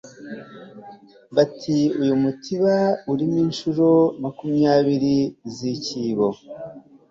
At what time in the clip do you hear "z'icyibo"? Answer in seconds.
5.55-6.27